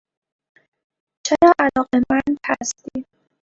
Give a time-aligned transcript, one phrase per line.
[1.25, 3.05] چرا علاقمند هستی؟